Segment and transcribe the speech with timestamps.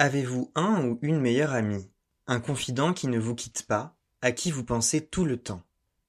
[0.00, 1.90] Avez-vous un ou une meilleure amie?
[2.26, 5.60] Un confident qui ne vous quitte pas, à qui vous pensez tout le temps?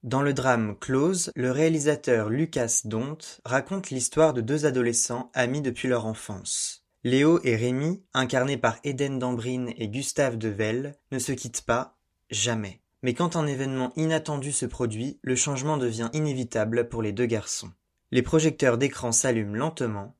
[0.02, 5.88] Dans le drame Close, le réalisateur Lucas Dont raconte l'histoire de deux adolescents amis depuis
[5.88, 6.86] leur enfance.
[7.04, 11.98] Léo et Rémi, incarnés par Eden Dambrine et Gustave Devel, ne se quittent pas,
[12.30, 12.80] jamais.
[13.02, 17.70] Mais quand un événement inattendu se produit, le changement devient inévitable pour les deux garçons.
[18.10, 20.16] Les projecteurs d'écran s'allument lentement.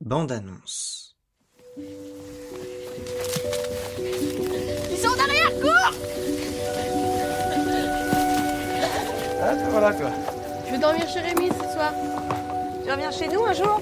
[0.00, 1.16] Bande annonce.
[9.70, 10.08] Voilà quoi.
[10.66, 11.92] Je vais dormir chez Rémi ce soir?
[12.84, 13.80] Tu reviens chez nous un jour?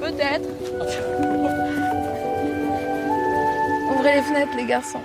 [0.00, 0.48] Peut-être.
[3.94, 5.02] Ouvrez les fenêtres, les garçons.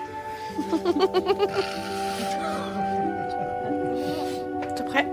[4.76, 5.06] T'es prêt?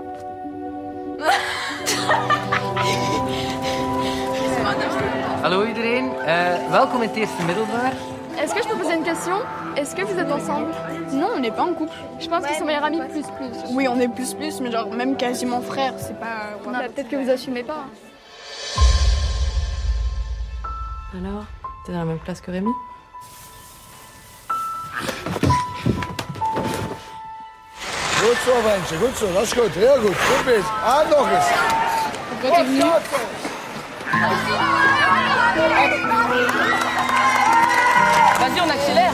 [5.43, 7.93] Hallo iedereen, uh, welkom in het eerste middelbaar.
[8.41, 9.35] Est-ce que je peux poser une question?
[9.77, 10.71] Est-ce que vous êtes ensemble?
[11.13, 11.93] Non, on n'est pas en couple.
[12.19, 13.51] Je pense qu'ils sont meilleurs amis plus plus.
[13.71, 16.57] Oui, on est plus plus, mais genre même quasiment frères, c'est pas.
[16.65, 17.85] Bah, Peut-être que vous assumez pas.
[21.13, 21.45] Alors,
[21.85, 22.71] t'es dans la même classe que Rémi?
[30.83, 32.81] Ah, venu
[38.45, 39.13] Vas-y, on accélère.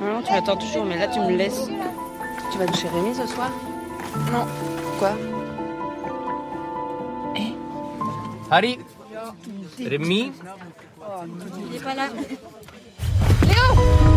[0.00, 1.66] Non, tu m'attends toujours, mais là tu me laisses.
[2.52, 3.50] Tu vas chez Rémi ce soir?
[4.30, 4.46] Non.
[4.82, 5.12] Pourquoi
[8.48, 8.78] Harry,
[9.84, 10.32] Rémi,
[11.68, 12.06] Il est pas là.
[13.50, 14.13] Oh,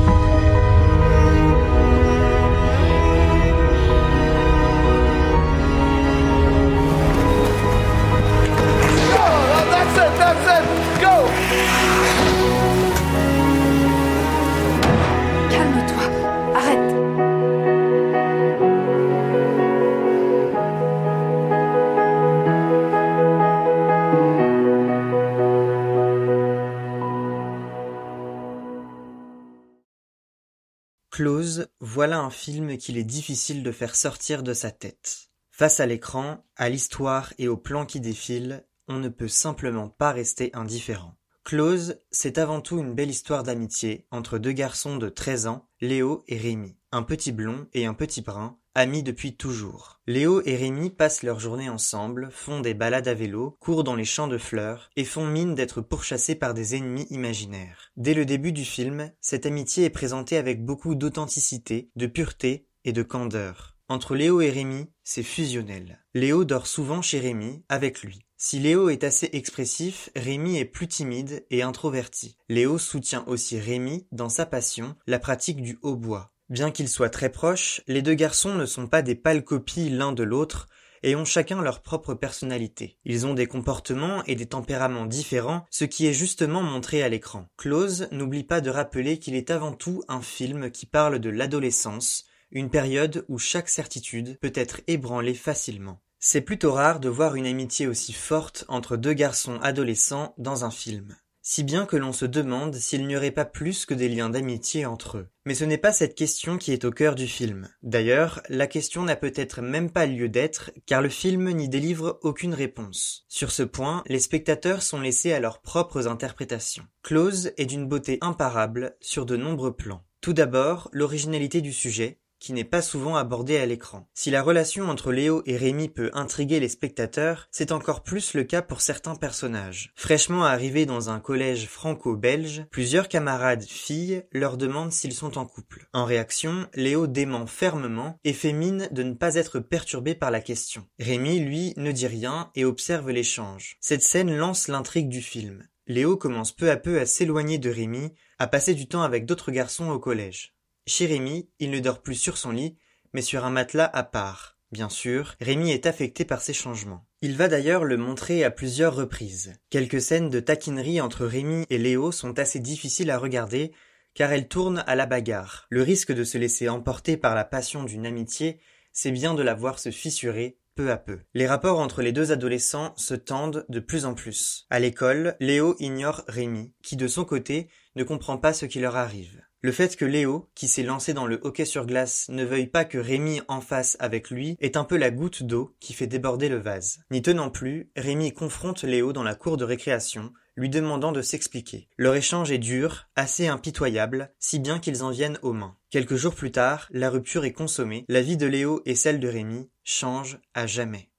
[31.18, 35.32] Close, voilà un film qu'il est difficile de faire sortir de sa tête.
[35.50, 40.12] Face à l'écran, à l'histoire et au plan qui défile, on ne peut simplement pas
[40.12, 41.18] rester indifférent.
[41.48, 46.26] Close, c'est avant tout une belle histoire d'amitié entre deux garçons de 13 ans, Léo
[46.28, 50.02] et Rémi, un petit blond et un petit brun, amis depuis toujours.
[50.08, 54.04] Léo et Rémi passent leur journée ensemble, font des balades à vélo, courent dans les
[54.04, 57.94] champs de fleurs et font mine d'être pourchassés par des ennemis imaginaires.
[57.96, 62.92] Dès le début du film, cette amitié est présentée avec beaucoup d'authenticité, de pureté et
[62.92, 63.78] de candeur.
[63.88, 66.04] Entre Léo et Rémi, c'est fusionnel.
[66.14, 68.27] Léo dort souvent chez Rémi, avec lui.
[68.40, 72.38] Si Léo est assez expressif, Rémi est plus timide et introverti.
[72.50, 76.32] Léo soutient aussi Rémi dans sa passion, la pratique du hautbois.
[76.48, 80.12] Bien qu'ils soient très proches, les deux garçons ne sont pas des pâles copies l'un
[80.12, 80.68] de l'autre
[81.02, 83.00] et ont chacun leur propre personnalité.
[83.06, 87.48] Ils ont des comportements et des tempéraments différents, ce qui est justement montré à l'écran.
[87.58, 92.26] Close n'oublie pas de rappeler qu'il est avant tout un film qui parle de l'adolescence,
[92.52, 96.00] une période où chaque certitude peut être ébranlée facilement.
[96.20, 100.72] C'est plutôt rare de voir une amitié aussi forte entre deux garçons adolescents dans un
[100.72, 101.16] film.
[101.50, 104.86] Si bien que l'on se demande s'il n'y aurait pas plus que des liens d'amitié
[104.86, 105.30] entre eux.
[105.46, 107.70] Mais ce n'est pas cette question qui est au cœur du film.
[107.84, 112.54] D'ailleurs, la question n'a peut-être même pas lieu d'être, car le film n'y délivre aucune
[112.54, 113.26] réponse.
[113.30, 116.88] Sur ce point, les spectateurs sont laissés à leurs propres interprétations.
[117.02, 120.04] Close est d'une beauté imparable sur de nombreux plans.
[120.20, 124.08] Tout d'abord, l'originalité du sujet, qui n'est pas souvent abordé à l'écran.
[124.14, 128.44] Si la relation entre Léo et Rémi peut intriguer les spectateurs, c'est encore plus le
[128.44, 129.92] cas pour certains personnages.
[129.96, 135.88] Fraîchement arrivés dans un collège franco-belge, plusieurs camarades filles leur demandent s'ils sont en couple.
[135.94, 140.42] En réaction, Léo dément fermement et fait mine de ne pas être perturbé par la
[140.42, 140.86] question.
[141.00, 143.78] Rémi, lui, ne dit rien et observe l'échange.
[143.80, 145.64] Cette scène lance l'intrigue du film.
[145.88, 149.52] Léo commence peu à peu à s'éloigner de Rémi, à passer du temps avec d'autres
[149.52, 150.57] garçons au collège.
[150.88, 152.78] Chez Rémi, il ne dort plus sur son lit,
[153.12, 154.58] mais sur un matelas à part.
[154.72, 157.06] Bien sûr, Rémi est affecté par ces changements.
[157.22, 159.54] Il va d'ailleurs le montrer à plusieurs reprises.
[159.70, 163.74] Quelques scènes de taquinerie entre Rémi et Léo sont assez difficiles à regarder,
[164.14, 165.68] car elles tournent à la bagarre.
[165.70, 168.62] Le risque de se laisser emporter par la passion d'une amitié,
[168.94, 171.20] c'est bien de la voir se fissurer peu à peu.
[171.34, 174.66] Les rapports entre les deux adolescents se tendent de plus en plus.
[174.70, 177.68] À l'école, Léo ignore Rémi, qui de son côté
[177.98, 179.42] ne comprend pas ce qui leur arrive.
[179.62, 182.86] Le fait que Léo, qui s'est lancé dans le hockey sur glace, ne veuille pas
[182.86, 186.48] que Rémi en fasse avec lui est un peu la goutte d'eau qui fait déborder
[186.48, 187.00] le vase.
[187.10, 191.88] N'y tenant plus, Rémi confronte Léo dans la cour de récréation, lui demandant de s'expliquer.
[191.98, 195.76] Leur échange est dur, assez impitoyable, si bien qu'ils en viennent aux mains.
[195.90, 199.28] Quelques jours plus tard, la rupture est consommée, la vie de Léo et celle de
[199.28, 201.10] Rémi changent à jamais.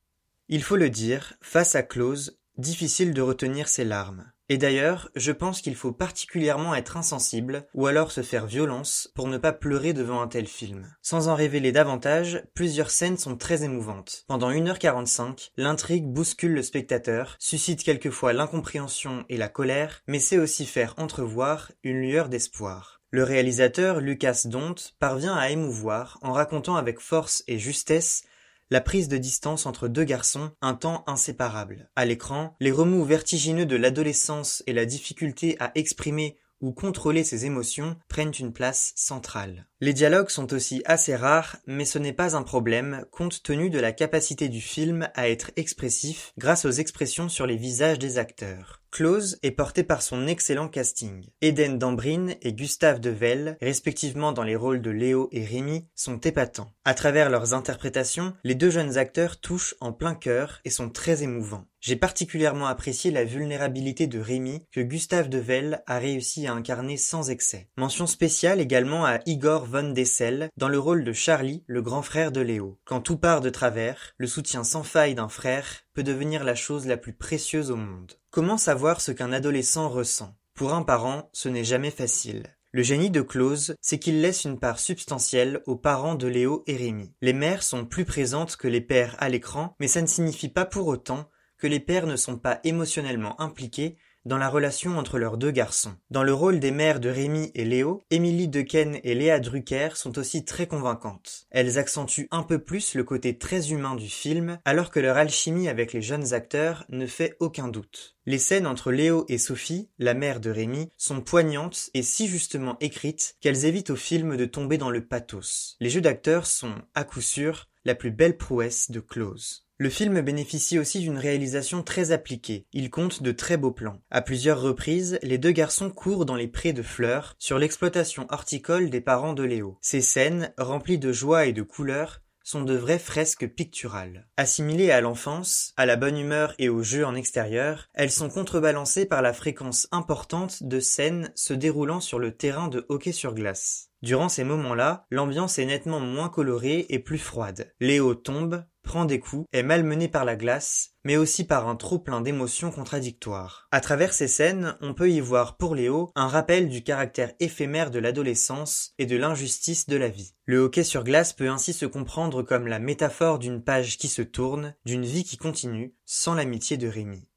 [0.49, 4.31] Il faut le dire, face à Close, difficile de retenir ses larmes.
[4.50, 9.29] Et d'ailleurs, je pense qu'il faut particulièrement être insensible, ou alors se faire violence, pour
[9.29, 10.91] ne pas pleurer devant un tel film.
[11.03, 14.25] Sans en révéler davantage, plusieurs scènes sont très émouvantes.
[14.27, 20.65] Pendant 1h45, l'intrigue bouscule le spectateur, suscite quelquefois l'incompréhension et la colère, mais sait aussi
[20.65, 22.99] faire entrevoir une lueur d'espoir.
[23.11, 28.25] Le réalisateur Lucas Dont parvient à émouvoir en racontant avec force et justesse
[28.70, 31.91] la prise de distance entre deux garçons, un temps inséparable.
[31.97, 37.47] À l'écran, les remous vertigineux de l'adolescence et la difficulté à exprimer ou contrôler ses
[37.47, 39.67] émotions prennent une place centrale.
[39.81, 43.79] Les dialogues sont aussi assez rares, mais ce n'est pas un problème compte tenu de
[43.79, 48.82] la capacité du film à être expressif grâce aux expressions sur les visages des acteurs.
[48.90, 51.26] Close est porté par son excellent casting.
[51.43, 56.73] Eden Dambrine et Gustave Devel, respectivement dans les rôles de Léo et Rémi, sont épatants.
[56.85, 61.23] À travers leurs interprétations, les deux jeunes acteurs touchent en plein cœur et sont très
[61.23, 61.67] émouvants.
[61.81, 67.31] J'ai particulièrement apprécié la vulnérabilité de Rémi que Gustave Devel a réussi à incarner sans
[67.31, 67.69] excès.
[67.76, 72.32] Mention spéciale également à Igor von Dessel dans le rôle de Charlie, le grand frère
[72.32, 72.81] de Léo.
[72.85, 76.97] Quand tout part de travers, le soutien sans faille d'un frère devenir la chose la
[76.97, 78.15] plus précieuse au monde.
[78.31, 80.37] Comment savoir ce qu'un adolescent ressent?
[80.55, 82.45] Pour un parent, ce n'est jamais facile.
[82.73, 86.77] Le génie de Close, c'est qu'il laisse une part substantielle aux parents de Léo et
[86.77, 87.15] Rémi.
[87.23, 90.67] Les mères sont plus présentes que les pères à l'écran, mais ça ne signifie pas
[90.67, 95.38] pour autant que les pères ne sont pas émotionnellement impliqués dans la relation entre leurs
[95.38, 95.94] deux garçons.
[96.11, 100.19] Dans le rôle des mères de Rémi et Léo, Émilie Dequesne et Léa Drucker sont
[100.19, 101.47] aussi très convaincantes.
[101.50, 105.69] Elles accentuent un peu plus le côté très humain du film, alors que leur alchimie
[105.69, 108.17] avec les jeunes acteurs ne fait aucun doute.
[108.26, 112.76] Les scènes entre Léo et Sophie, la mère de Rémi, sont poignantes et si justement
[112.81, 115.76] écrites qu'elles évitent au film de tomber dans le pathos.
[115.81, 119.68] Les jeux d'acteurs sont, à coup sûr, la plus belle prouesse de Close.
[119.81, 122.67] Le film bénéficie aussi d'une réalisation très appliquée.
[122.73, 124.01] Il compte de très beaux plans.
[124.11, 128.91] À plusieurs reprises, les deux garçons courent dans les prés de fleurs sur l'exploitation horticole
[128.91, 129.79] des parents de Léo.
[129.81, 134.27] Ces scènes, remplies de joie et de couleurs, sont de vraies fresques picturales.
[134.37, 139.07] Assimilées à l'enfance, à la bonne humeur et au jeu en extérieur, elles sont contrebalancées
[139.07, 143.91] par la fréquence importante de scènes se déroulant sur le terrain de hockey sur glace.
[144.01, 147.75] Durant ces moments-là, l'ambiance est nettement moins colorée et plus froide.
[147.81, 152.23] Léo tombe, prend des coups, est malmené par la glace, mais aussi par un trop-plein
[152.23, 153.69] d'émotions contradictoires.
[153.70, 157.90] À travers ces scènes, on peut y voir pour Léo un rappel du caractère éphémère
[157.90, 160.32] de l'adolescence et de l'injustice de la vie.
[160.46, 164.23] Le hockey sur glace peut ainsi se comprendre comme la métaphore d'une page qui se
[164.23, 167.29] tourne, d'une vie qui continue, sans l'amitié de Rémi.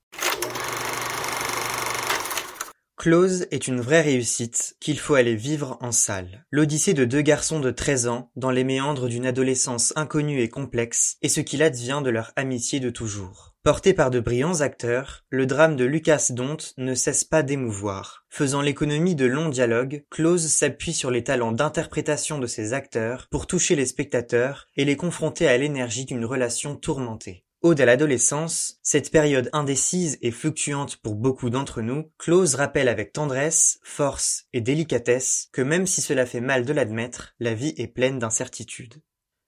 [3.02, 6.46] Close est une vraie réussite qu'il faut aller vivre en salle.
[6.52, 11.18] L'odyssée de deux garçons de 13 ans dans les méandres d'une adolescence inconnue et complexe
[11.24, 13.56] et ce qu'il advient de leur amitié de toujours.
[13.64, 18.24] Porté par de brillants acteurs, le drame de Lucas Dont ne cesse pas d'émouvoir.
[18.30, 23.48] Faisant l'économie de longs dialogues, Close s'appuie sur les talents d'interprétation de ses acteurs pour
[23.48, 27.46] toucher les spectateurs et les confronter à l'énergie d'une relation tourmentée.
[27.64, 33.14] Ode à l'adolescence, cette période indécise et fluctuante pour beaucoup d'entre nous, Close rappelle avec
[33.14, 37.86] tendresse, force et délicatesse que même si cela fait mal de l'admettre, la vie est
[37.86, 39.04] pleine d'incertitudes.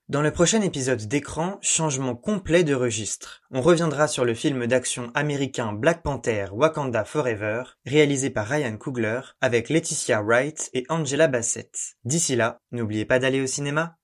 [0.10, 3.42] Dans le prochain épisode d'écran, changement complet de registre.
[3.50, 9.22] On reviendra sur le film d'action américain Black Panther Wakanda Forever, réalisé par Ryan Coogler,
[9.42, 11.96] avec Laetitia Wright et Angela Bassett.
[12.06, 13.98] D'ici là, n'oubliez pas d'aller au cinéma.